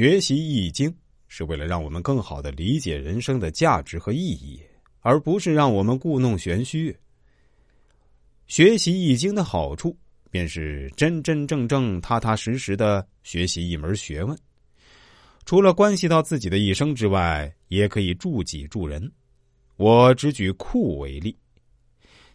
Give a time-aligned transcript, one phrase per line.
[0.00, 0.90] 学习易经
[1.28, 4.58] 是为了让我们更好的理解人生的价值和意义，
[5.00, 6.96] 而不是让我们故弄玄虚。
[8.46, 9.94] 学习易经的好处，
[10.30, 14.34] 便是真真正正、踏踏实实的学习一门学问。
[15.44, 19.12] 除了关系到自己的一生之外，也可以助己助人。
[19.76, 21.36] 我只举库为例。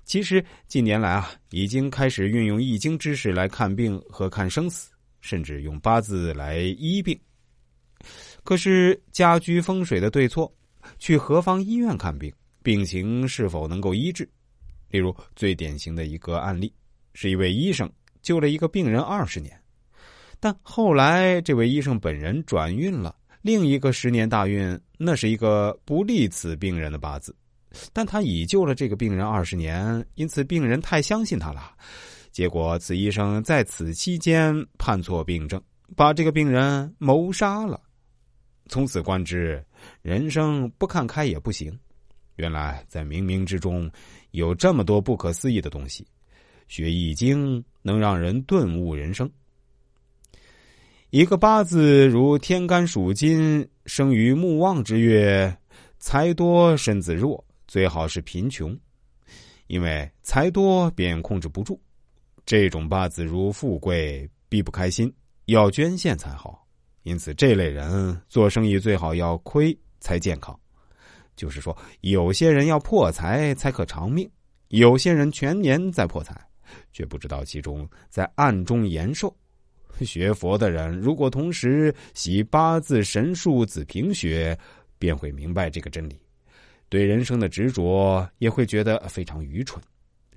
[0.04, 7.20] 其实近年来啊，已经开始运用易经知识来看病和看生死，甚至用八字来医病。
[8.44, 10.52] 可是家居风水的对错，
[11.00, 12.32] 去何方医院看病，
[12.64, 14.28] 病情是否能够医治？
[14.90, 16.72] 例如最典型的一个案例，
[17.14, 17.92] 是一位医生
[18.22, 19.60] 救了一个病人二十年，
[20.40, 27.36] 但后来这位医生本人转运了另一个十年大运，那是一个不利此病人的八字。
[27.92, 31.74] 但他已救了这个病人二十年，因此病人太相信他了。
[32.32, 35.62] 结果此医生在此期间判错病症，
[35.96, 37.82] 把这个病人谋杀了。
[38.68, 39.64] 从此观之，
[40.02, 41.78] 人生不看开也不行。
[42.38, 43.90] 原来在冥冥之中
[44.32, 46.06] 有这么多不可思议的东西。
[46.68, 49.30] 学易经能让人顿悟人生。
[51.12, 55.56] 一个八字如天干属金，生于木旺之月，
[56.00, 57.46] 财多身子弱。
[57.68, 58.78] 最好是贫穷，
[59.68, 61.80] 因为财多便控制不住。
[62.46, 65.14] 这种八字如富贵，必不开心，
[65.46, 66.65] 要捐献才好。
[67.06, 70.60] 因此，这类人做生意最好要亏才健康。
[71.36, 74.28] 就是说，有些人要破财才可长命，
[74.70, 76.36] 有些人全年在破财，
[76.92, 79.32] 却不知道其中在暗中延寿。
[80.02, 84.58] 学佛的人如果同时习八字、神术、子平学，
[84.98, 86.20] 便会明白这个真理。
[86.90, 89.80] 对人生的执着也会觉得非常愚蠢，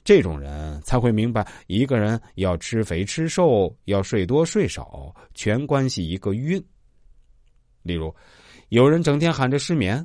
[0.09, 6.59] 这种人才会明白，一个人要吃肥吃瘦，要睡多睡少，全关系一个运。
[7.83, 8.15] 例如，
[8.71, 10.03] 有人整天喊着失眠，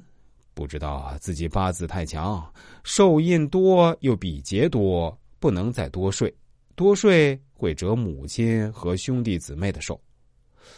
[0.53, 2.45] 不知道自己八字太强，
[2.83, 6.35] 寿印多又比劫多，不能再多睡，
[6.75, 9.97] 多睡会折母亲和兄弟姊妹的寿。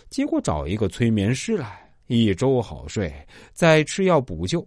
[0.08, 3.12] 结果找一个催眠师来，一周好睡，
[3.54, 4.64] 再吃药补救。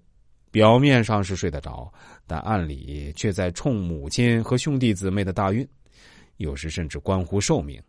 [0.50, 1.92] 表面上是睡得着，
[2.26, 5.66] 但暗里却在冲母亲和兄弟姊妹的大运，
[6.36, 7.82] 有时甚至关乎寿命。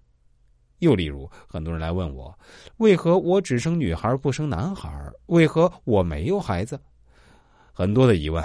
[0.79, 2.37] 又例如，很多人来问我，
[2.77, 4.89] 为何我只生女孩不生男孩？
[5.25, 6.79] 为何我没有孩子？
[7.73, 8.43] 很多的疑问，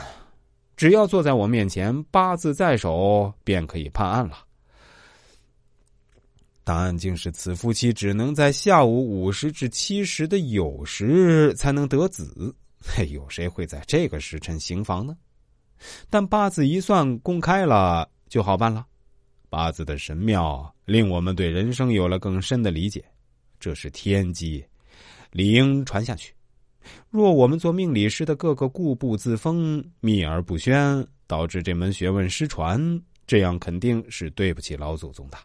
[0.76, 4.38] 只要坐在我面前，八字在手，便可以判案了。
[6.64, 12.54] 答案竟是：此夫妻只能在下午五时至七时的酉时才能得子。
[13.10, 15.16] 有谁会在这个时辰行房呢？
[16.08, 18.86] 但八字一算公开了，就好办了。
[19.50, 23.04] 八字的神妙，令我们对人生有了更深的理解。
[23.60, 24.64] 这是天机，
[25.30, 26.34] 理应传下去。
[27.08, 35.38] 若我们做命理师的个个固步自封、秘而不宣，导致这门学问失传，这样肯定是对不起老祖宗的。